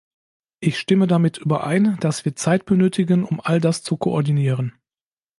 Ich 0.61 0.79
stimme 0.79 1.05
damit 1.05 1.37
überein, 1.37 1.95
dass 1.99 2.25
wir 2.25 2.35
Zeit 2.35 2.65
benötigen, 2.65 3.23
um 3.23 3.39
all 3.39 3.61
das 3.61 3.83
zu 3.83 3.97
koordinieren. 3.97 4.73